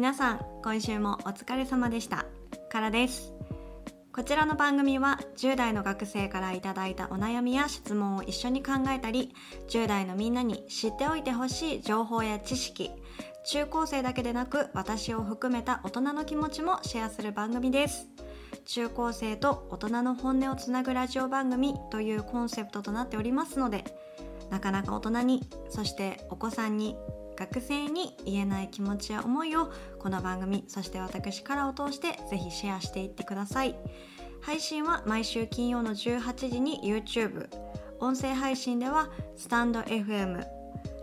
[0.00, 2.24] 皆さん今週もお疲れ様でした。
[2.70, 3.34] からです。
[4.14, 9.34] こちらの番組は10代の学生からいただいたお悩みや質問を一緒に考えたり
[9.68, 12.90] 10代のみんなに知っておいてほしい情報や知識
[13.44, 18.08] 中高生だけでなく私を含めた大人の気持ちもシェアする番組です。
[18.64, 23.84] 中高生と大人の本音をつなぐラジオ番組というコンセプトとなっておりますので
[24.48, 26.96] なかなか大人にそしてお子さんに
[27.40, 33.74] 学生に言えない気持ちや思いをこの番組そして私からを通してぜひシェアしていってください。
[34.42, 37.48] 配信は毎週金曜の18時に YouTube
[37.98, 40.46] 音声配信ではスタンド FM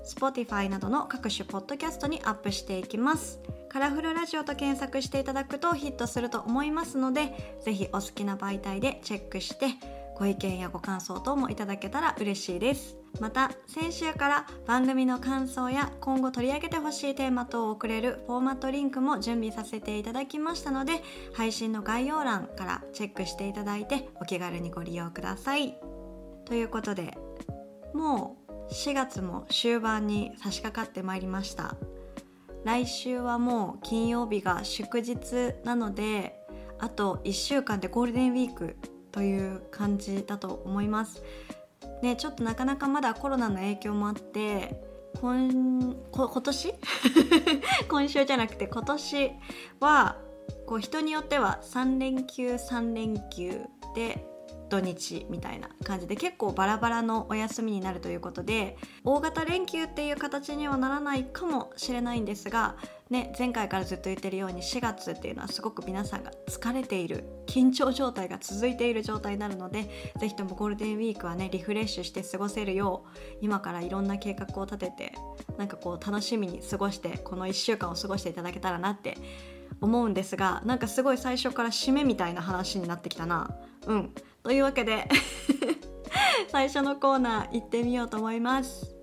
[0.05, 3.40] Spotify などの各種ポッドキャストにアップしていきます。
[3.67, 9.67] カラフルラジオと検索していただくとヒットすると思いますのでぜひお好きな媒体でチェックして
[10.17, 12.98] ご意見やご感想等もいただけたら嬉しいです。
[13.20, 25.77] また先週から番組の感想や今後取り上げてほしいテーマ等を送れるフォーマットリンクも準備させていただきましたので配信の概要欄からチェックしていただいてお気軽にご利用ください。
[26.45, 27.16] ということで
[27.94, 31.75] もう4月も終盤に差し掛かってまいりました。
[32.64, 36.36] 来週はもう金曜日が祝日なので
[36.80, 38.75] あと1週間でゴールデンウィーク
[39.11, 41.22] という感じだと思います。
[42.02, 44.81] ねちょっとなかなかまだコロナの影響もあって
[45.19, 45.49] 今
[46.11, 46.73] 今年？
[47.89, 49.31] 今週じゃなくて今年
[49.80, 50.17] は
[50.67, 53.61] こう人によっては3連休3連休
[53.95, 54.27] で
[54.70, 62.76] 土日みたいな感じで結構バラバラのお休みになるということで大型連休っていう形にはならないかもしれないんですが
[63.10, 75.14] ね、前回からずっと言ってるように4月っていうのはすごく皆さんが疲れている緊張状態が続いている状態になるのでぜひともゴールデンウィークはねリフレッシュして過ごせるよう今からいろんな計画を立てて
[75.58, 79.18] なんかこう楽しみに過ごしてこの1週間を過ごしていただけたらなって
[79.80, 83.56] 思うんですがなんかすごい最初から締めみたいな話になってきたな。
[83.86, 84.14] うん
[84.47, 85.09] というわけで
[86.47, 88.95] 最初のコーナー行ってみようと思います。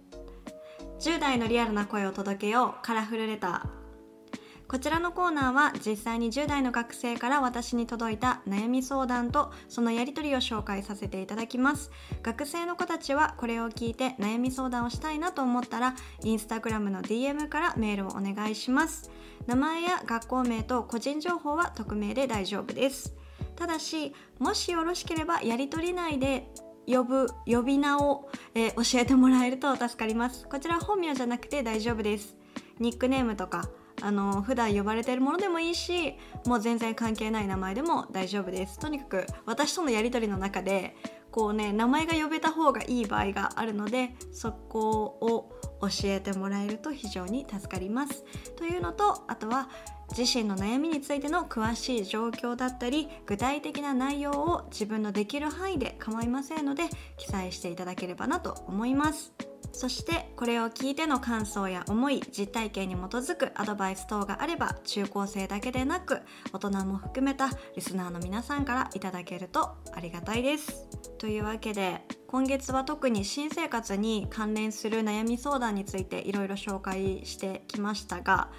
[1.01, 4.67] 10代のリアルな声を届けようカラフルレター。
[4.67, 11.91] こちらのコーナーは実際に10代の学生から私に届いた悩み相談とそのやり取りを紹介させていただきます。
[12.23, 19.11] 学生の子たちはこれを聞いて悩み相談をしたいなと思ったらインスタグラムの DM からメールをお願いします。
[19.47, 23.15] 名前や学校名と個人情報は匿名で大丈夫です。
[23.57, 26.49] ただしもしよろしければやり取り内で
[26.87, 30.47] 呼ぶ呼び名を、えー、教えてもらえると助かります。
[30.49, 32.37] こちら本名じゃなくて大丈夫です。
[32.79, 33.69] ニックネームとか
[34.03, 38.79] あの普段呼ばれてるものでもいいしもう全然関係ない名前でも大丈夫です。
[38.79, 40.97] とにかく私とのやり取りの中で
[41.31, 48.25] こうね名前が呼べた方がいい場合があるのでそこを教えてもらえると非常に助かります。
[48.57, 49.69] というのとあとは
[50.17, 56.85] 自身の悩みについての詳しい状況だったり具体的な内容を自分のできる範囲で構いませんので
[57.17, 59.33] 記載していただければなと思います。
[59.73, 66.21] そしてこれを聞いての感想や思い実体験に基づくアドバイス等があれば中高生だけでなく
[66.53, 70.89] 大人も含めたリスナーの皆さんからいただけるとありがたいです。
[71.19, 78.51] というわけで今月は特に新生活に関連する悩み相談についていろいろ紹介してきましたが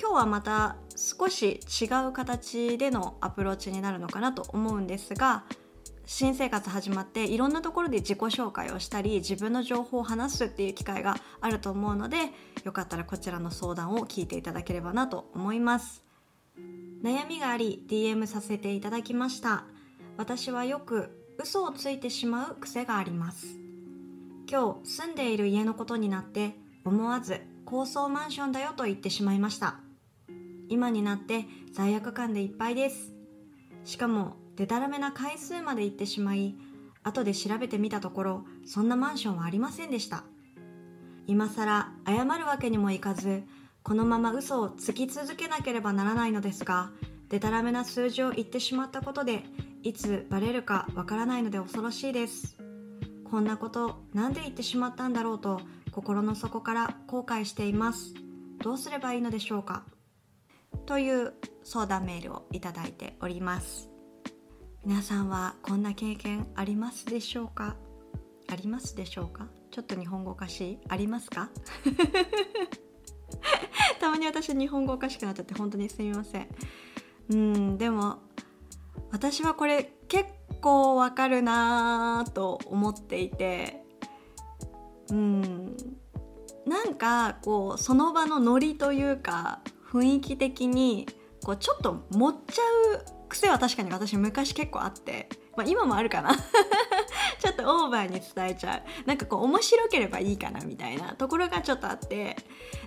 [0.00, 5.44] 今日はまた少し違う形でのアプローチになるのかなと思うんですが
[6.06, 12.16] 新生活始まっていろんなところで自己紹介をしたり自分の情報を話すっていう機会があると思うので
[12.64, 16.04] よかったらこちらの相談を聞いていただければなと思います。
[17.02, 19.64] 悩みがあり DM させていただきました。
[20.16, 21.10] 私はよく
[21.42, 23.58] 嘘をついてしまう癖があります。
[24.50, 29.83] 今日住んでいる家のことになって思わず高層マンションだよと言ってしまいました。
[30.74, 33.14] 今になって罪悪感でいっぱいです。
[33.84, 36.56] しかもでたらめな回数まで行ってしまい
[37.04, 40.24] 後で調べてみたところそんなマンションはありませんでした。
[41.28, 43.44] 今さら謝るわけにもいかず
[43.84, 46.90] このまま嘘をつき続けなければならないのですが
[47.28, 49.44] でたらめな数字を言ってしまったことで
[49.84, 52.56] いつバレるかわからないので恐ろしいです。
[53.30, 55.60] こんなことなんで言ってしまったんだろうと
[55.92, 58.14] 心の底から後悔しています。
[58.62, 59.84] どうすればいいのでしょうか？
[60.86, 61.32] という
[61.62, 63.88] 相談メールをいただいております。
[64.84, 67.76] 皆さんはこんな経験ありますでしょうか？
[68.48, 69.46] ありますでしょうか？
[69.70, 70.78] ちょっと日本語おかしい？
[70.88, 71.48] ありますか？
[73.98, 76.48] たまに私日本語おかしくなっちゃって本当にすみません。
[77.30, 78.18] うんでも
[79.10, 80.28] 私はこれ結
[80.60, 83.82] 構わかるなと思っていて
[85.10, 85.76] うん
[86.66, 89.60] なんかこうその場のノリというか
[89.94, 91.06] 雰囲気的に
[91.44, 92.62] こうちょっと盛っちゃ
[92.96, 96.34] う癖は確かに私昔結構あって、まあ、今もあるかな。
[97.38, 99.06] ちょっとオーバーに伝えちゃう。
[99.06, 102.36] なんかこう面白ければいいかなみたいなところがちょっとあって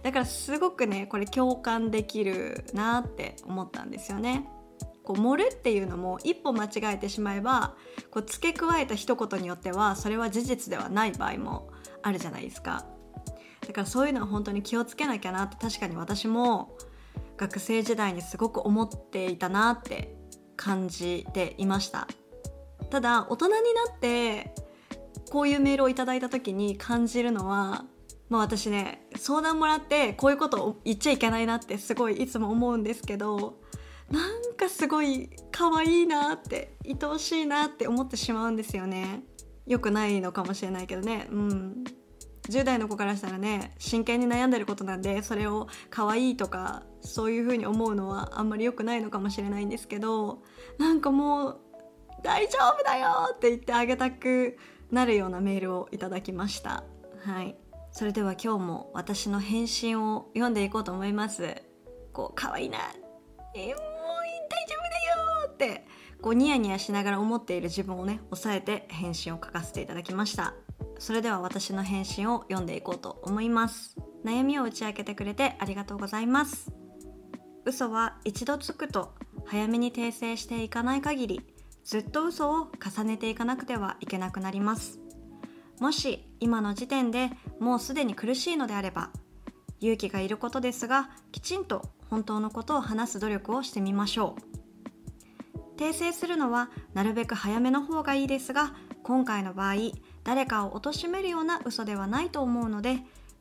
[0.04, 4.50] だからすごくねこれ共感できるなって思ったんですよね。
[5.04, 7.76] こう盛るっていうのも一歩間違えてしまえば
[8.12, 11.70] こう付け加えた一言によってはそれは事実ではない場合も
[12.04, 12.86] あるじゃないですか。
[13.66, 16.78] だからそういうのは本当に気をつけなきゃなって確かに私も
[17.38, 20.16] 学生時代にすごく思っていたなって
[20.56, 22.08] 感じていました。
[22.90, 24.54] ただ大人になって
[25.30, 27.86] こういうメールをいただいた時に感じるのは
[28.30, 33.60] まあ私ね相談もらってこういうことを言っちゃいけないなってすごいいつも思うんですけど
[34.10, 39.22] なんかすごい可愛いなって愛おしいなって思ってしまうんですよね。
[39.66, 41.28] よくないのかもしれないけどね。
[41.30, 41.84] うん。
[42.50, 50.44] 10代の子からしたらね真剣に悩んでることなんでそれを可愛いとかそういう風に思うのはあんまり良くないのかもしれないんですけど
[50.78, 51.60] なんかもう
[52.24, 54.58] 大丈夫だよって言ってあげたく
[54.92, 56.84] なるようなメールをいただきました。
[57.24, 57.56] はい。
[57.92, 61.62] それでは今日も私の返信を読んでいこうと思います。
[62.14, 62.80] こう可愛いな。
[63.54, 63.98] えー
[65.48, 65.84] って
[66.22, 70.54] こうニヤニヤしながら思っている自分をね抑えて返信を書かせていただきました。
[71.00, 73.96] それでは私の返信を読んでいこうと思います。
[74.26, 76.72] 悩みを打ち明けてくれてありがとうございます。
[77.66, 79.14] 嘘は一度つくと
[79.46, 81.42] 早めに訂正していかない限り
[81.84, 85.00] ずっと嘘を重ねていかなくてはいけなくなります。
[85.80, 87.30] もし今の時点で
[87.60, 89.12] もうすでに苦しいのであれば
[89.80, 94.58] 勇気がいることですがきちんと本当のことを話す努力をしてみましょう。
[95.78, 98.74] 訂正するのはなるべく早めの方がいいですが
[99.04, 99.76] 今回の場合
[100.28, 102.98] 誰かを貶めるような嘘ではないと思うので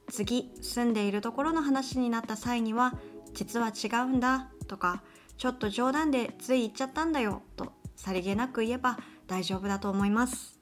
[0.08, 2.94] 次住んでいるところの話になった際には
[3.34, 5.02] 実は違うんだとか
[5.36, 10.60] ちょっと冗談でつい言っちゃったんだよとさりげなく言えば大丈夫だと思います。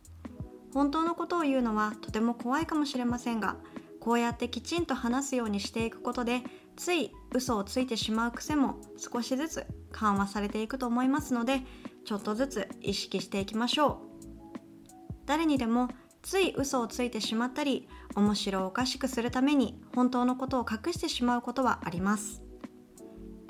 [0.72, 3.56] 本当のことを言うのはとても怖いかもしれませんが
[4.00, 6.40] こうやってきちんと話すようにしていくことで
[6.74, 11.60] つい嘘をついてしまう癖も少しずつ緩和されていくと思いますので
[12.06, 14.14] ちょっとずつ意識していきましょう。
[15.26, 15.88] 誰にでも
[16.24, 17.86] つい嘘をついてしまったり
[18.16, 22.42] 面白おかしくするために本当のことを隠してしまうことはあります。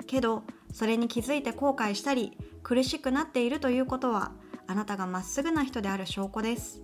[0.05, 4.33] けどそれに気づいて後悔したり苦しくなっているということは
[4.67, 6.81] あなたがまっすぐな人である証拠です。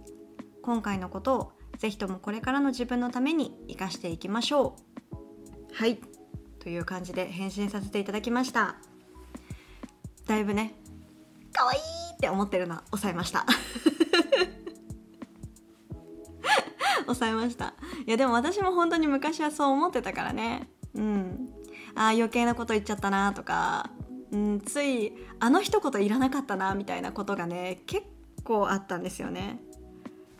[0.64, 4.78] 今回のことをぜひともこれからの自分のために生かしていきましょ
[5.12, 5.74] う。
[5.74, 6.00] はい。
[6.60, 8.78] という感じで返信させていただきました。
[10.26, 10.76] だいぶね
[11.52, 11.80] 可愛い
[12.14, 13.46] って思ってるのは抑えました。
[17.14, 17.74] 抑えました。
[18.06, 20.70] いやでも私も本当に昔はそう思ってたからね。
[20.96, 21.50] うん。
[21.96, 23.90] あ余計なこと言っちゃったなとか、
[24.32, 28.06] うん、ついあの一言いらなかったなみたいなことがね結
[28.44, 29.60] 構あったんですよね。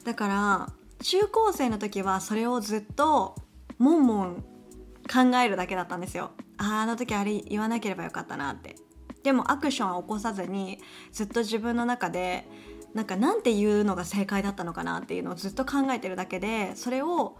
[0.04, 0.74] だから
[1.04, 3.36] 中高生の時はそれをずっと
[3.78, 4.44] もんもん
[5.12, 6.32] 考えるだけだったんですよ。
[6.58, 8.76] ああの時あれ言わなければよかったなって。
[9.24, 10.80] でもアクションは起こさずに
[11.12, 12.48] ずっと自分の中で
[12.94, 17.38] なんかなんて言うのが正解だったのかなっていうのをずっと考えてるだけでそれを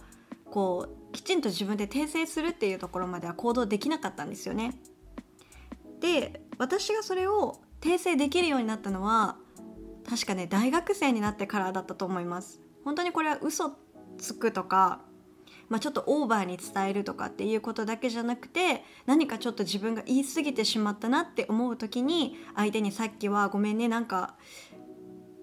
[0.50, 4.80] こうきちんと自分で訂正するっていうところまでは行動できなかったんですよね。
[6.00, 9.38] で私がそれを訂正できるようになったのは
[10.10, 12.62] 確かね大学生になってからだったと思います。
[12.84, 13.76] 本当にこれは嘘
[14.18, 15.02] つくとか
[15.72, 24.36] まあ、ちょっとオーバーに伝えるとかっていうことだけじゃなくて何かちょっと自分が言い過ぎてしまったなって思う時に相手にさっきはごめんねなんか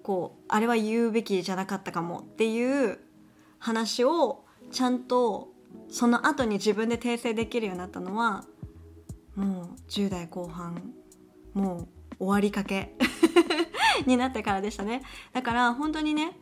[0.03, 2.99] こうあれは言うべきじゃなかったかもっていう
[3.57, 5.49] 話をちゃんと
[5.89, 8.45] その後に自分で訂正できるようになったのは
[9.35, 10.93] もう10代後半
[11.53, 12.95] もう終わりかけ
[14.05, 15.01] になってからでしたね
[15.33, 16.39] だから本当にね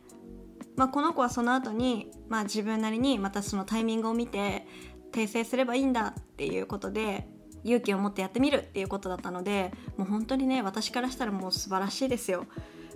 [0.76, 4.64] まあ、この子はその後に、まあ、自分なりにまたそのタイミングを見て
[5.10, 7.26] 訂正すればいいんだっていうことで
[7.64, 12.46] 勇気を持ってやってみるっていうことだったのでもう本当にね私からしたらもう素晴らしいですよ。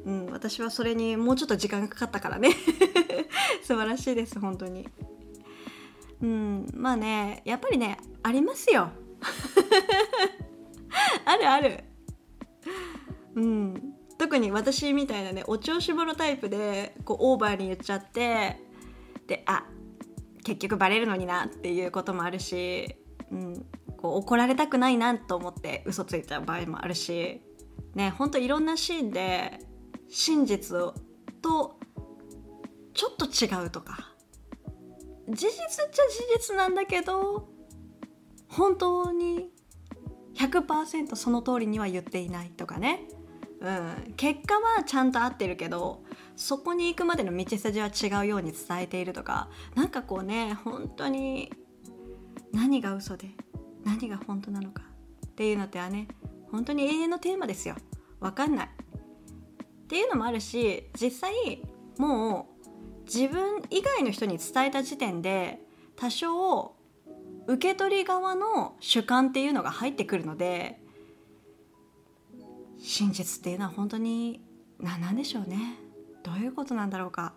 [0.05, 2.51] うん、私はそれにもうちょっと時間がかかったからね。
[3.63, 4.89] 素晴らしいです本当に。
[6.21, 8.91] うんまあねやっぱりねありますよ。
[11.25, 11.85] あるある。
[13.35, 18.61] うん特に私みたいなねお調子者タイプでこうオーバーに言っちゃって
[19.27, 19.65] であ
[20.45, 22.97] 結局バレるのになっていうこともあるし、
[23.31, 23.67] うん、
[23.97, 27.41] こう怒られたくないなと思って嘘ついちゃう場合もあるし
[27.95, 29.59] ねほんといろんなシーンで
[30.13, 30.77] 真実
[31.41, 31.79] と
[32.93, 34.13] ちょっと違うとか。
[35.29, 37.49] 事実っちゃ事実なんだけど
[38.49, 39.51] 本当に
[40.35, 43.05] 100%その通りには言っていないとかね、
[43.61, 46.03] うん、結果はちゃんと合ってるけど
[46.37, 49.49] そこに行くまでの道筋は違うように伝えているとか。
[49.75, 51.51] なんかこうね本当に
[52.53, 53.31] 何が嘘で
[53.85, 54.83] 何が本当なのか
[55.27, 56.09] っていうのってはね
[56.51, 57.77] 本当に永遠のテーマですよ。
[58.21, 58.69] 分かんない。
[59.93, 61.61] っていうのもあるし実際
[61.99, 62.69] もう
[63.05, 65.59] 自分以外の人に伝えた時点で
[65.97, 66.75] 多少
[67.47, 70.81] 受け取り側の主観っていうのが入ってくるので
[72.79, 74.43] 真実っていうのは本当に
[74.81, 75.77] 何なんでしょうね。
[76.23, 77.35] どういうことなんだろうか。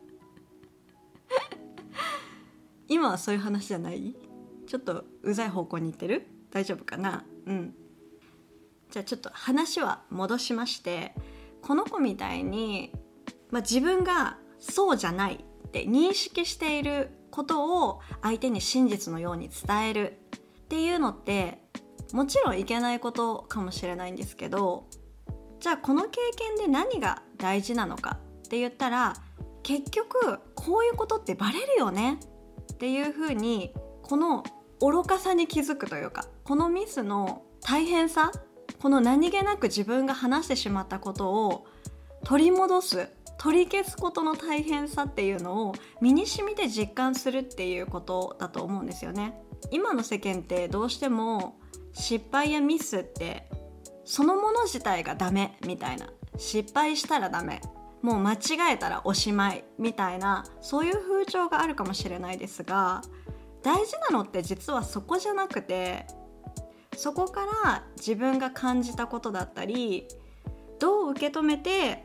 [2.88, 4.16] 今はそういう話じゃない？
[4.66, 6.26] ちょっとうざい方向に行ってる？
[6.50, 7.22] 大丈夫かな？
[7.44, 7.74] うん。
[8.90, 11.14] じゃあちょっと話は戻しまして
[11.62, 12.92] この子みたいに、
[13.50, 21.60] まあ、自分がそうじゃないって認識していることを相手に真実のように伝えるっていうのって
[22.12, 24.86] もちろんいけないことかもしれないんですけど
[25.60, 29.14] じゃあこの経験で何が大事なのかって言ったら
[29.62, 32.20] 結局こういうことってバレるよね
[32.72, 34.44] っていうふうにこの
[34.80, 38.30] 愚かさに気づくというかこのミスの大変さ
[38.80, 41.66] この何気なく自分が話してしまったことを
[42.24, 49.38] 取り戻す取り消すことの大変さっていうのを身に染みて実感するっていうことだと思うんですよね。
[49.70, 51.58] 今の世間ってどうしても
[51.92, 53.48] 失敗やミスって
[54.04, 57.60] そのもの自体がダメみたいな失敗したらダメ
[58.02, 58.38] もう間違
[58.72, 63.02] えたらおしまいみたいなそういう風潮があるかもしれないですが
[63.62, 66.06] 大事なのって実はそこじゃなくて
[66.96, 70.08] そこから自分が感じたことだったり
[70.78, 72.04] どう受け止めて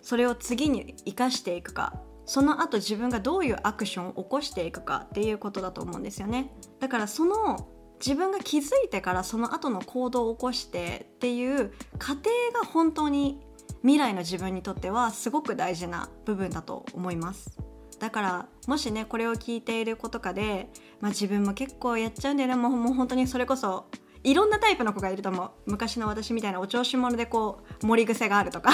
[0.00, 6.52] それを次に生かしていくかその後自分がどういうアクションを起こしていくかっていうことだと思うんですよね。
[6.80, 7.68] だからその
[8.00, 13.40] 自分が気づいてからその後の行動を起こしてっていう過程が本当に
[13.82, 17.58] 未来の自分にとってはすごく大事な部分だと思います。
[17.98, 20.68] だからもしねこれを聞いている子とかで、
[21.00, 22.56] まあ、自分も結構やっちゃうんだよね。
[22.56, 23.86] もうもう本当にそれこそ
[24.24, 25.50] いろんなタイプの子がいると思う。
[25.66, 28.70] 昔の私みたいなお調子者でこう盛り癖があるとか。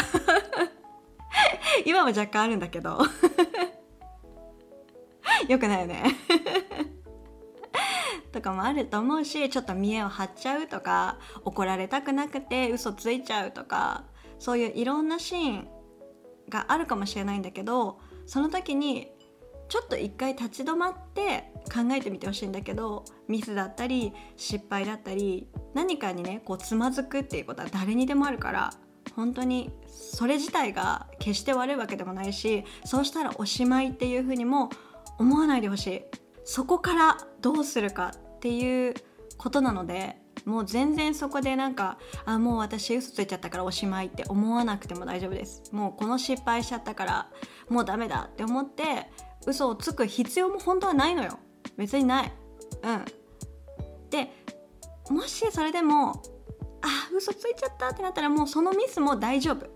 [1.87, 2.99] 今も若干あるんだけど。
[5.49, 6.17] よくないよね。
[8.33, 14.05] とかもあると思うしちょっと見栄を張っちゃうとか怒られたくなくて嘘ついちゃうとか
[14.38, 15.69] そういういろんなシーン
[16.49, 19.11] があるかもしれないんだけどその時に
[19.68, 28.70] ちょっと一回立ち止まって考えてみてほしいんだけどミスだったり失敗だったり何かにねこうつまずくっていうことは誰にでもあるから
[29.14, 34.70] 本当にそれ自体が決して悪いわけでもないしそうしたらおしまいっていうふうにも
[35.18, 36.02] 思わないでほしい。
[36.44, 38.94] そこからどうするかっていう
[39.37, 45.62] ことなのでもう全然そこでなんかあもう私嘘ついちゃったからおしまいって思わなくても大丈夫です。
[45.72, 47.28] もうこの失敗しちゃったから
[47.68, 49.10] もうダメだって思って
[49.47, 51.38] 嘘をつく必要も本当はないのよ。
[51.76, 52.33] 別にない。
[52.83, 53.04] うん。
[54.11, 54.30] で
[55.11, 56.23] もしそれでも
[56.83, 59.66] あ嘘ついちゃったってなったらもうそのミスも大丈夫。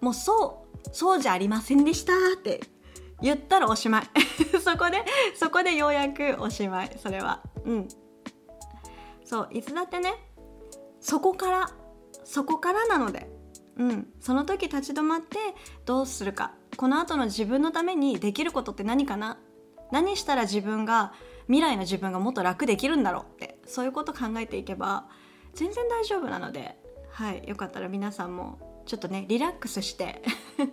[0.00, 2.60] もうそうそうじゃありませんでしたって。
[3.20, 4.04] 言ったらおしまい。
[4.62, 6.98] そこでそこでようやくおしまい。
[7.00, 7.42] それは。
[7.64, 7.88] うん。
[9.24, 10.14] そういつだってね
[11.00, 11.70] そこから
[12.24, 13.30] そこからなので。
[13.76, 14.12] うん。
[14.20, 15.38] その時立ち止まって
[15.84, 16.54] どうするか。
[16.76, 19.38] この後の自分のためにできることって何かな？
[19.90, 21.12] 何したら自分が
[21.46, 25.06] 未来の自分がもっと楽できるんだろうってそういうこと考えていけば
[25.54, 26.76] 全然大丈夫なので
[27.10, 30.22] はいよかったら皆さんもちょっとねリラックスして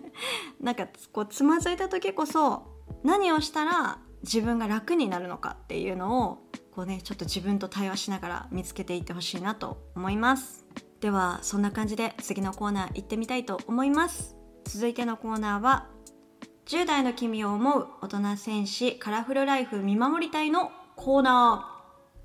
[0.60, 2.64] なんかこうつまずいた時こそ
[3.04, 10.64] 何をしたら自分が楽になるのかっていうのをこうねちょっと自分と対話しながら見つけていってほしいなと思います。
[11.00, 14.36] ではそんな感じで次のコーナー行ってみたいと思います。
[14.64, 15.88] 続いてのコーナーは
[16.72, 21.68] 10代の君を思う大人戦士カラフルライフ見守り隊のコーナ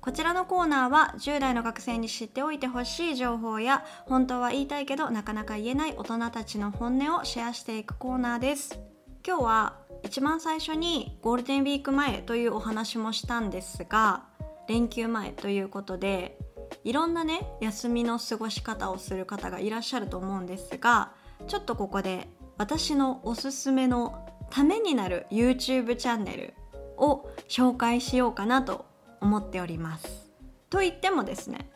[0.00, 8.80] こちらのコーナーは10代の学生に知っておいてほしい情報や本当は言いたいけどなかなか言えない大人たちの本音をシェアしていくコーナーです。
[9.22, 14.24] 今日は一番最初にゴールデンウィーク前というお話もしたんですが
[14.66, 16.38] 連休前ということで
[16.84, 21.12] いろんなね休みの過ごし方をする方がいらっしゃると思うんですが
[21.48, 26.54] ちょっとここで私のおすすめのためになる YouTube チャンネル
[26.96, 28.86] を紹介しようかなと
[29.20, 30.28] 思っております。
[30.70, 31.70] と言ってもですね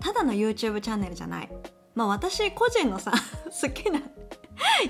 [0.00, 1.48] ただの YouTube チャンネルじゃない
[1.94, 3.12] まあ私個人のさ
[3.60, 4.00] 好きな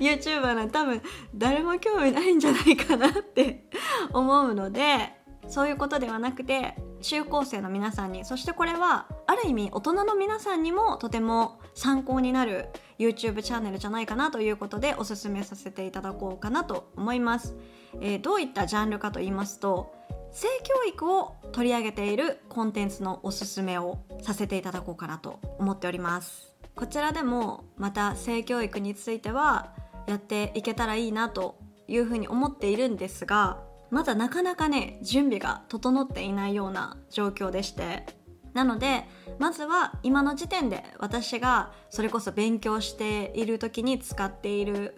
[0.00, 1.02] YouTuber なん多分
[1.34, 3.68] 誰も興味ないんじゃないかなって
[4.12, 5.14] 思うので
[5.46, 17.56] そういうことではなくて中高生の皆さんにそしてこれはある意味大人の皆さんにもとても参考になる YouTube チャンネルじゃないかなということでおすすめさせていただこうかなと思います、
[18.00, 19.92] えー、どういったジャンルかと言いますと
[20.32, 26.54] 性教育を取り上げているコンテンツのおすすめをさせていただこうかなと思っております。
[26.74, 29.72] こちらでもまた性教育については
[30.06, 33.58] やっていけたらいいなというふうに思っているんですが
[33.90, 38.18] まだなかなかね準備が整っていないような状況でして。
[38.54, 39.04] なので
[39.38, 44.96] まずは今の時点で私がそれこそ勉強している時に使っている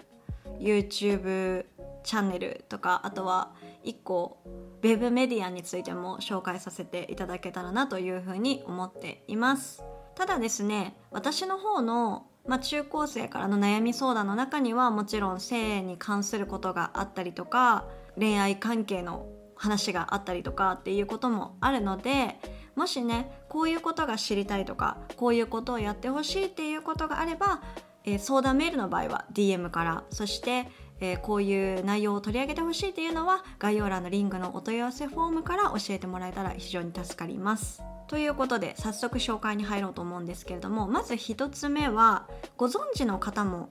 [0.59, 1.67] YouTube
[2.05, 3.53] チャンネルとかあとは
[3.85, 4.39] 1個
[4.83, 9.83] Web メディアについても紹介させていただけたらなというふうに思っています。
[10.15, 17.85] ただですね私の方のまあ、中高生からの悩み相談の中にはもちろん性に関することがあったりとか
[18.19, 19.27] 恋愛関係の
[19.61, 22.37] 話があったりとかっていうこともあるので
[22.77, 27.61] もしねこういうことが知りたいとかこういうことをやってほしいっていうことがあれば、
[28.05, 30.67] えー、相談メールの場合は DM からそして、
[31.01, 37.83] えー、こういう内容を取り上げてほしいっていうのは概要欄のリンクのお問い合わせフォームから教えてもらえたら非常に助かります。
[38.09, 42.27] ということで早速紹介に入ろうと思うんですけれどもまず1つ目は
[42.57, 43.69] ご存知の方も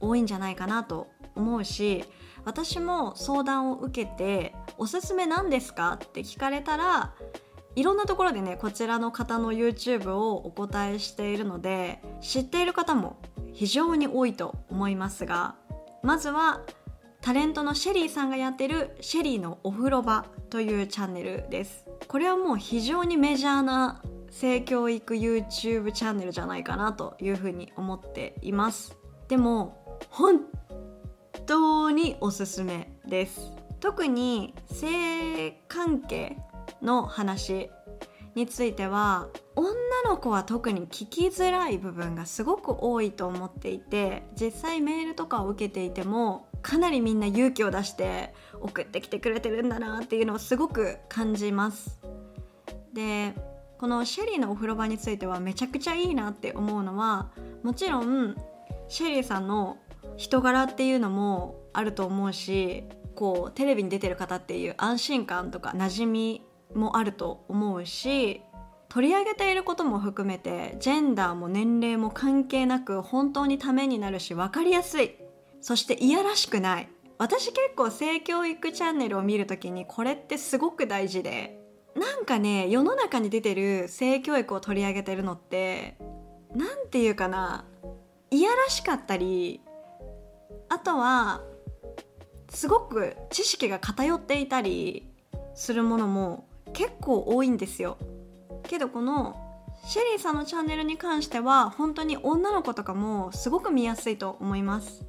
[0.00, 2.04] 多いんじゃないかなと思うし
[2.44, 7.14] 私も相談を受けて「おすすめ何ですか?」って聞かれたら
[7.76, 13.18] いろんなところでねこちらの方の YouTube をお答えしているので知っている方も
[13.52, 15.54] 非常に多いと思いますが
[16.02, 16.62] まずは
[17.20, 28.96] タレントのシェリーさんがやってる「シェリーのお風呂場」というチャンネルですこれはもう非常にメジャーな性教育 YouTube チャンネルじゃないかなというふうに思っています
[29.28, 30.40] でも本
[31.48, 33.50] 当におすすめです。
[33.80, 36.36] 特に性関係
[36.82, 37.70] の話
[38.34, 39.72] については女
[40.04, 51.98] の子は特に聞きづらい部分がすごく多いと思っていて実際メールとかを受けていてもかなりみんな勇気を出して送ってきてくれてるんだなっていうのをすごく感じます。
[52.92, 53.34] で
[53.78, 57.30] このシェリーのお風呂場についてはめちゃくちゃいいなって思うのは
[57.62, 58.36] もちろん
[58.88, 59.78] シェリーさんの
[60.18, 66.42] 人柄っていうのもあると思うしこうテレビに出てる方っていう安心感とか馴染み
[66.74, 68.42] もあると思うし
[68.88, 75.14] 取り上げていることも含めてジェンダーも年齢も関係なく本当にためになるし分かりやすい。
[75.60, 76.88] そしていやらしくない。
[77.18, 81.58] 私結構性教育チャンネルを見る時にこれってすごく大事で
[81.96, 85.98] なんかね世の中に出てる性教育を取り上げてるのって
[86.54, 87.64] 何て言うかな
[88.30, 89.60] いやらしかったり
[90.68, 91.42] あとは
[92.48, 95.10] すごく知識が偏っていたり
[95.54, 97.98] するものも結構多いんですよ。
[98.64, 99.36] けどこの
[99.86, 105.06] シェリーさんのチャンネルに関しては本当に女の子とかもすごく見やすいと思います。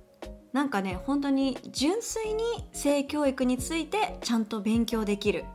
[0.54, 5.46] なんかね本当に純粋に性教育についてちゃんと勉強できる。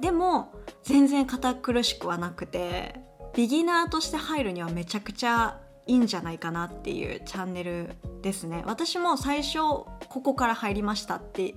[0.00, 3.00] でも全然堅苦しくはなくて
[3.34, 8.62] ビギナーとして入るにはめちゃくちゃいいんじゃないかなっていうチャンネルですね。
[8.66, 9.88] 私も最初こ
[10.22, 11.54] こから入りましたって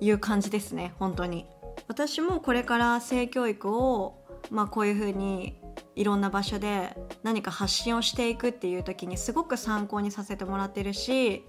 [0.00, 1.46] いう感じですね本当に。
[1.88, 5.58] 私もこれから性教育をまあこういうふうに
[5.96, 11.44] いろんな場所で何か発信をしていくっていう時にすごく参考にさせてもらってるし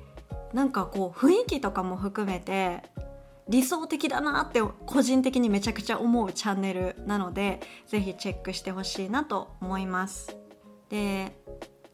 [0.53, 2.83] なんかこう雰囲気とかも含めて
[3.47, 10.35] 理想的だなって個人的にめちゃくちゃ思うチャンネルなので是非チェックしてほしいなと思います。
[10.89, 11.35] で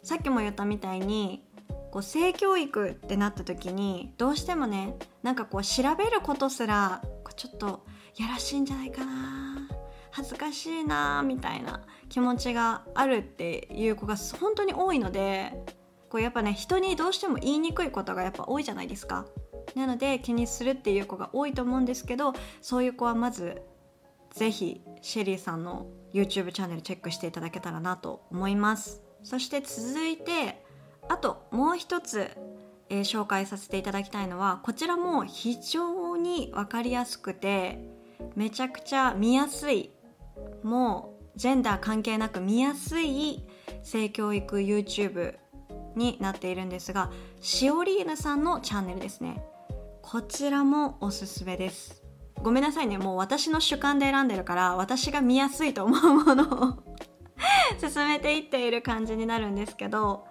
[0.04, 1.44] さっきも言ったみたいに
[1.92, 7.02] こう性教育ってなった時にどうしてもねなんかこう調べることすら
[7.36, 7.86] ちょっと
[8.18, 9.68] やらしいんじゃないかな
[10.12, 15.54] 恥ずかしいなみたいな気持ちがあるっていう子が本当に多いので
[16.10, 19.26] こうやっぱね人にどうしても言いにくいことがやっぱ多いじゃないですか。
[19.76, 23.62] なので気にするっていう子が多いと思うんですけどそういう子はまず
[24.34, 30.64] 是非シェリーさんの YouTube チャンネルチェックしていただけたらなと思いますそして続いて
[31.10, 32.30] あともう一つ、
[32.90, 37.80] えー、紹介させていただきたいのはこちらも非常に分かりやすくて
[38.36, 39.92] めちゃくちゃ見やすい
[40.64, 43.44] もうジェンダー関係なく見やすい
[43.84, 45.36] 性教育 YouTube
[45.96, 49.44] になっているんですがシオリーヌさんのチャンネルですね。
[50.02, 52.04] こちらもおすすめです。
[52.42, 52.98] ごめんなさいね。
[52.98, 56.90] もう私の主観で選んでるから私が見やすいと思うものを
[57.80, 60.25] 進めていっている感じになるんですけど、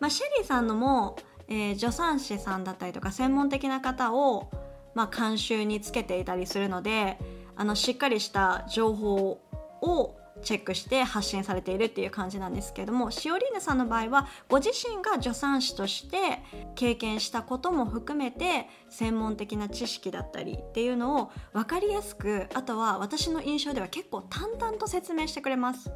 [0.00, 1.16] まあ、シェリーさんのも、
[1.48, 4.50] えー、助産師さんだったりとか専門的な方を、
[4.94, 7.18] まあ、監修につけていたりするので
[7.56, 9.40] あのしっかりした情報
[9.80, 16.42] をチェックして発信されているっていう感じなんですけれどもしおりねさんの場合はご自身が助産師として
[16.76, 25.90] 経験したことも含めて専門的な知識だったりっていうのを分かりやすくあとは私の印象では結構淡々と説明してくれます。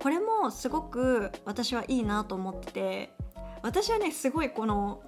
[0.00, 3.12] これもすごく私はいいなと思ってて
[3.62, 5.02] 私はねすごいこの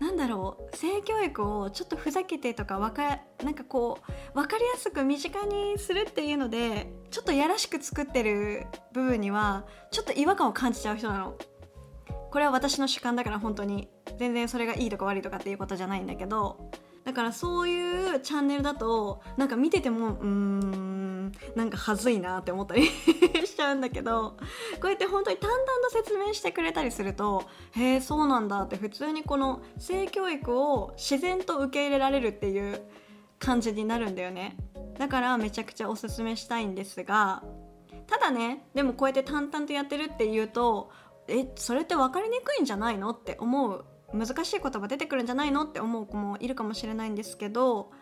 [0.00, 11.36] なんだろう性教育をちょっとふざけてとかわかなんかこう分かりやすく身近にするっていうのでちょっとやらしく作ってる部分にはちょっと違和感を感じちゃう人なの。
[12.30, 13.88] これは私の主観だから本当に。
[14.16, 16.70] 全然それがいいとか悪いとかっていうことじゃないんだけど。
[17.04, 21.09] だからそういうチャンネルだとなんか見ててもうーん
[21.54, 22.86] なんかはずいなって思ったり
[23.46, 24.36] しちゃうんだけど
[24.80, 32.82] こうやって本当に淡々と説明してくれたりするとへえそうなんだって普通にこの性教育を自然と受け入れられるっていう
[33.38, 34.56] 感じになるんだよね。
[34.98, 37.42] だからめちゃくちゃおすすめしたいんですが
[38.06, 40.90] ただねでもこうやって淡々とやってるっていうと
[41.26, 47.92] えそれって分かりにくいんじゃないのって思う難しい言葉出てくるんじゃないのって思う子もいるかもしれないんですけど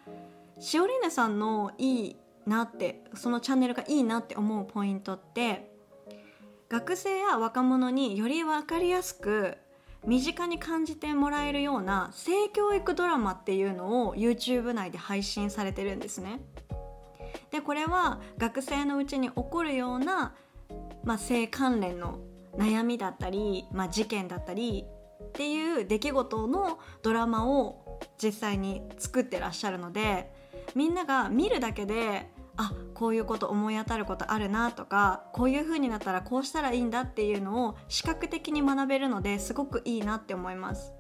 [0.59, 2.17] しおりねさんのいい
[2.49, 5.71] なってそのチャンネルがいいなって思うポイントって
[6.69, 9.57] 学生や若者により分かりやすく
[10.07, 16.41] 身近に感じてもらえるような性教育ドラマっていうのを YouTube 内で配信されてるんですね。
[17.51, 20.35] でこれは学生のうちに起こるような、
[21.05, 22.21] まあ、性関連の
[22.57, 24.85] 悩みだったり、まあ、事件だったり
[25.23, 30.31] っていう出来事のドラマを実際に作ってらっしゃるので
[30.75, 40.93] みんなが見るだけであこういうこと思い当たることあるなとかこういう風になったらこうしたらいいんだっていうのを視覚的に学べるのですごくいいなって思います。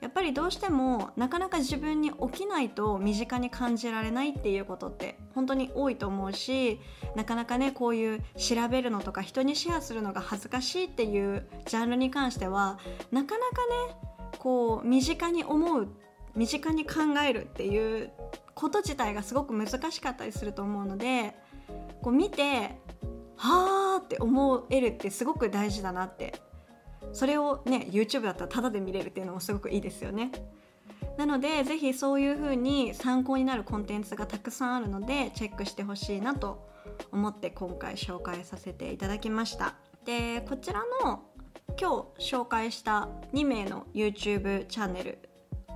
[0.00, 6.80] やっぱりどうしてもなかなか自分に起きないと身近に感じられないっていうことって本当に多いと思うし
[7.14, 12.78] なかなかねこういう調べるのとか人にシェアするのが恥ずかしいっていうジャンルに関しては
[13.12, 13.96] なかなかね
[14.38, 15.88] こう身近に思う
[16.34, 18.10] 身近に考えるっていう
[18.60, 21.34] こと自体がすごく難しかったりすると思うので
[22.02, 22.78] こう見て
[23.36, 26.40] はーって思えるってすごく大事だなって。
[27.12, 30.30] それをね YouTube だったらタダで見れるっていうのもすごくいいですよね。
[31.16, 36.68] なのでぜひそういう風に参考になるコンテンツがたくさんあるのでチェックしてほしいなと
[37.10, 39.74] 思って今回紹介させていただきました。
[40.04, 41.24] でこちらの
[41.78, 45.18] 今日紹介した2名の YouTube チャンネル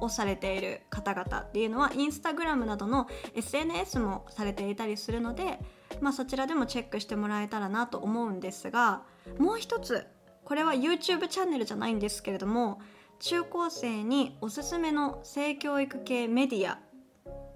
[0.00, 5.58] をされている方々っていうのはインスタグラムなどの SNS もされていたりするので、
[6.00, 9.02] まあ、そちらでもチェックしてもらえたらなと思うんですが
[9.38, 10.06] もう一つ
[10.44, 12.80] これは YouTube チャンネルじゃないんですけれども
[13.20, 16.78] 中高生におすすめの性教育系メディア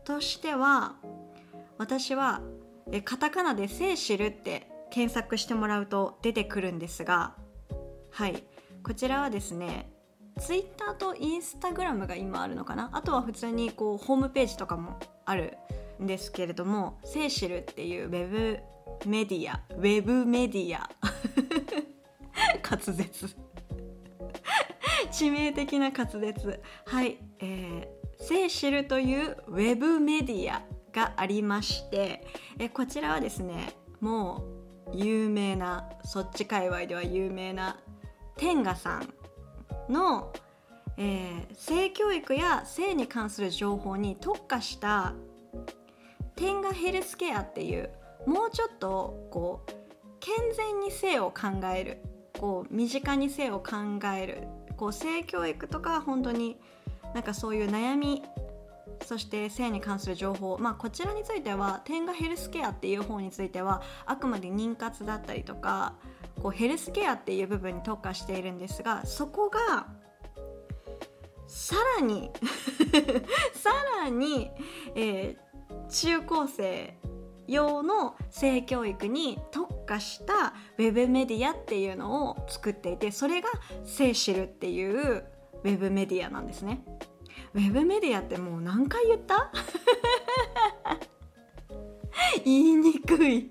[0.04, 0.94] としては
[1.76, 2.40] 私は
[3.04, 7.34] カタカナで「性知る」って検索してもらうと出てくるんですが
[8.10, 8.42] はい
[8.82, 9.92] こちらはですね
[10.38, 12.90] Twitter と Instagram が今あるのかな？
[12.92, 15.58] あとは普通にこうホームページとかもある
[16.02, 18.58] んですけれども「性知る」っていうウェブ
[19.06, 20.88] メディアウェブメディア
[22.68, 23.36] 滑舌。
[25.12, 26.60] 致命的な滑舌。
[26.86, 32.26] はいえー、聖知るというウェブメディアがありまして
[32.58, 34.42] えこちらはですねも
[34.92, 37.78] う有名なそっち界隈では有名な
[38.36, 39.14] 天賀さん
[39.88, 40.32] の、
[40.96, 45.14] えー、性教育や性に関する情報に特化した
[46.36, 47.90] 天賀ヘルスケアっていう
[48.26, 49.72] もうちょっとこう
[50.20, 51.98] 健全に性を考える
[52.38, 53.76] こう身近に性を考
[54.16, 56.58] えるこう性教育とか本当に
[57.14, 58.22] なんかそういう悩み
[59.04, 65.94] そして性に関する情報、まあ、こちらについては天がヘルスケアっていう方についてはあくまで妊活だったりとか
[66.42, 69.86] こうヘルスケアっていう部分に特化しているんですがそこが
[71.46, 72.30] さらに
[73.54, 73.70] さ
[74.02, 74.50] らに、
[74.94, 76.98] えー、中高生
[77.46, 83.48] 用の性教育に特化したウェブメディアっていうのを作っていてそれが
[83.86, 85.24] 「性知る」っていう
[85.64, 86.84] ウェブメディアなんですね。
[87.54, 89.50] ウェブメディアってもう何回言った？
[92.44, 93.50] 言いにくい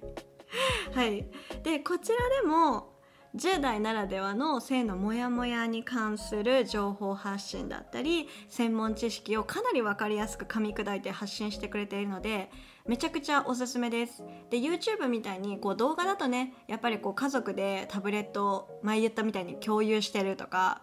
[0.93, 1.27] はい。
[1.63, 2.97] でこちらでも
[3.35, 12.49] 10代ならではの性のモヤモヤに関する情報発信だったり専門知識をかなり分かりやすく噛み砕いて発信してくれているので
[12.87, 14.23] めちゃくちゃおすすめです。
[14.49, 20.81] で YouTube みたいにこう動画だとねやっぱりこう家族でタブレットを前言ったみたいに共有してるとか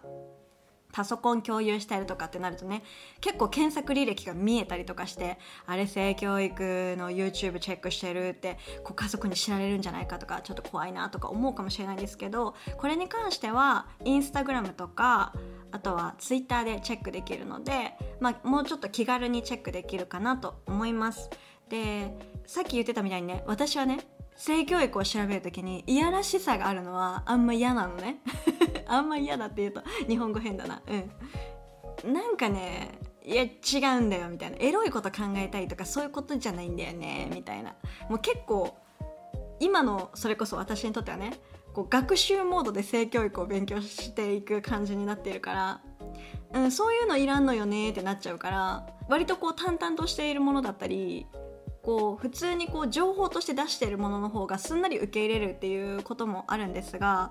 [0.95, 2.81] パソコン共有したりとかってなるとね
[3.19, 15.33] 結構検索履歴が見えたりとかしてあれ性教育の YouTube チェックしてるってこう家族に知られるんじゃないかとかちょっと怖いなとか思うかもしれないですけどこれに関してはインスタグラムとか
[15.73, 21.29] あとは Twitter でチェックできるので、まあ、もうちょっと気軽にチェックできるかなと思います。
[21.67, 23.99] でさっき言ってたみたいにね私はね
[24.37, 28.21] 性教育を調べる時にいやらしさがあるのはあんま嫌なのね。
[28.87, 30.81] あんま嫌だって言うと日本語変だな。
[30.87, 32.13] うん。
[32.13, 34.57] なんかねいや違うんだよみたいな。
[34.59, 37.75] エロいこと考えたいとかそういうことじゃないんだよねみたいな。
[38.09, 38.75] もう結構
[39.59, 41.33] 今のそれこそ私にとってはね
[41.73, 45.81] こう学習モードで性教育を勉強していく感じになっているから、
[46.53, 51.27] うん、そういうのいらんのよねってなっちゃうから割とこう淡々としているものだったり
[51.83, 57.29] こう普通にこう情報として出しているものの方がすんなり受け入れるっていうこともあるんですが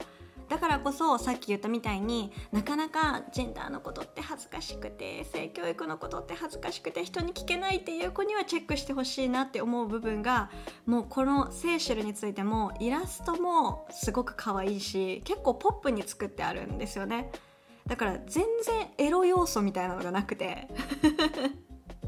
[0.49, 10.51] だからこそさっき言ったみたいになかなかジェンダーのことって恥ずかしくて性教育のことって恥ずかしくて人に聞けないっていう子にはチェックしてほしいなって思う部分が
[10.87, 17.31] もうこのセーシェルについてもイラストもすごく可愛いし結構ポップに作ってあるんですよね。
[17.87, 20.69] だから全然エロ要素みたいなのがなくて。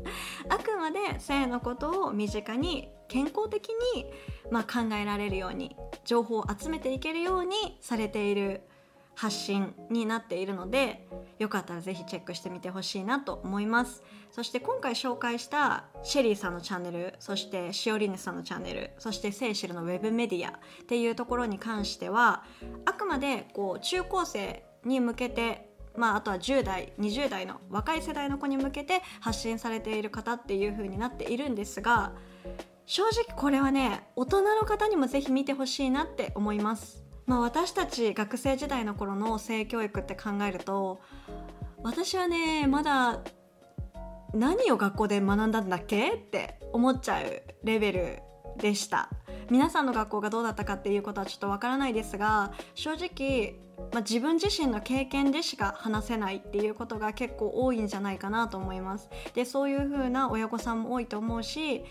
[0.48, 4.06] あくまで性のことを身近に健康的に、
[4.50, 8.62] まあ、考えられるように情報を集めていけるようにされている
[9.14, 14.02] 発信になっているのでよかったらぜひチェックしてみてほしいなと思います。
[14.30, 20.52] そして今回紹介したシェリーさんのチャンネルそしてシオリヌさんのチャンネルそしてセイシルのウェブメディアっ
[20.86, 22.44] ていうところに関しては
[22.84, 32.12] あくまでこう中高生に向けてまあ、あとは10代20代の若い世代の子に向けて発信されている方っていう風になっているんですが
[32.86, 37.04] 正直これはね大人の方にもぜひ見てほしいなって思います。
[37.26, 41.00] まあ、私たち学生時代の頃の性教育って考えると
[41.82, 43.20] 私はねまだ
[44.32, 48.18] 何を学校で学んだんだっけって思っちゃうレベル
[48.58, 49.10] でした
[49.50, 53.60] 皆さんの学校がどうだったかっていうことはちょっとわからないですが正直
[53.92, 59.10] まあ、自分自身の経験でしか話せないっていうことが結構多いんじゃないかなと思います。
[59.34, 61.84] でそういう風な親御さんも多いと思うし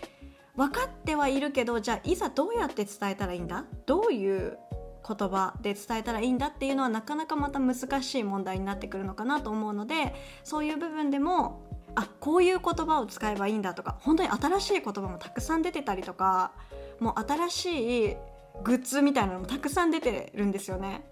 [0.56, 3.64] 分かってはいるけどじゃあいざどうやって伝えたらいいんだ？
[3.86, 4.58] どういう
[5.06, 11.62] 言葉で伝えたらいいんだっていうのはなかなかまた難しい問題になってくるのかなと思うのでそういう部分でも
[11.94, 16.52] あこういう言葉を使えばいいんだとか本当に新しい言葉もたくさん出てたりとか
[17.00, 18.16] もう新しい
[18.62, 21.04] グッズみたいなのもたくさん出てるんですよね。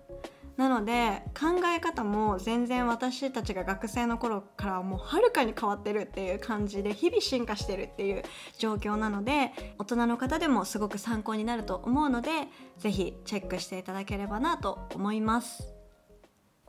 [0.57, 8.23] なので考え方も全然私たちが学生の頃からもうはるかに変わってるっていう感じで日々進化してるっていう
[8.57, 12.31] 状況なので大人の方でもすごく参考になると思うので
[12.79, 15.75] 是非チェックしていただければなと思います。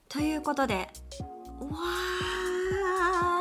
[0.09, 0.89] ということで
[1.59, 1.67] わ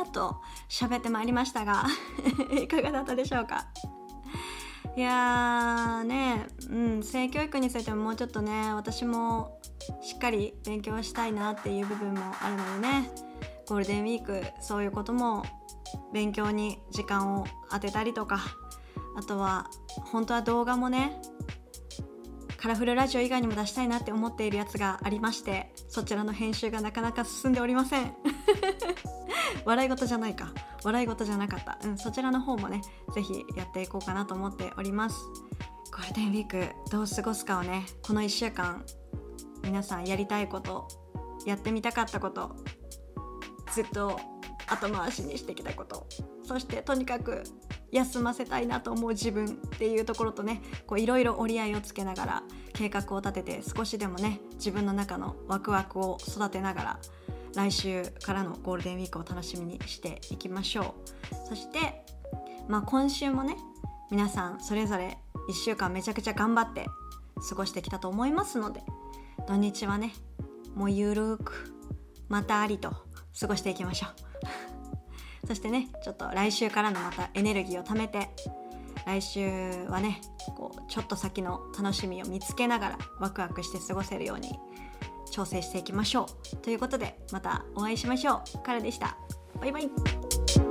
[0.04, 0.36] ーっと
[0.68, 1.86] 喋ってまいりましたが
[2.62, 3.66] いかがだったでしょうか？
[4.96, 9.60] いやーね、うん、性教育についてももうちょっとね私も
[10.00, 13.10] しっかり勉強したいなっていう部分もあるのでね
[13.66, 15.44] ゴールデンウィークそういうことも
[16.12, 18.38] 勉強に時間を当てたりとか
[19.16, 19.68] あとは
[20.12, 21.20] 本当は動画もね
[22.64, 28.14] カラフルラジオ以外にも出したいなって思っているやつがありましてそちらの編集がなかなか進んでおりません。
[29.66, 30.50] 笑い事じゃないか。
[30.82, 32.80] 笑い事じゃなかった、うん、そちらの方もね
[33.14, 35.26] 是非やっていこうかなと思っております。
[35.92, 38.82] ゴールデンウィークどう過ごすかをねこの1週間
[39.62, 40.88] 皆さんやりたいこと
[41.44, 42.56] やってみたかったこと
[43.74, 44.18] ずっと
[44.66, 46.06] 後回しにしてきたこと。
[46.42, 47.42] そしてとにかく
[47.90, 49.48] 休ませたいなと思う自分っ
[49.78, 50.62] ていうところとね
[50.96, 56.98] いろいろ折り合いをつけながら計画を立てて少しでもね自分の中のワクワクを育てながら
[57.54, 60.94] 来週からのゴールデンウィークを楽しみにしていきましょ
[61.42, 61.48] う。
[61.48, 62.04] そして
[62.68, 63.56] まあ今週もね
[64.10, 66.86] 皆さんそれぞれ1週間めちゃくちゃ頑張って
[67.48, 68.82] 過ごしてきたと思いますので
[69.46, 70.12] 土日はね
[70.74, 71.74] もうゆるく
[72.28, 72.94] またありと
[73.38, 75.46] 過ごしていきましょう。
[75.46, 78.30] そしてねちょっと来週からのまたエネルギーを貯めて
[79.06, 80.20] 来週はね
[80.56, 84.58] こうちょっと先の楽しみを見つけながらワクワクして過ごせるように
[85.30, 86.56] 調整していきましょう。
[86.58, 88.58] ということでまたお会いしましょう。
[88.60, 89.16] からでした。
[89.60, 90.63] バイバイ。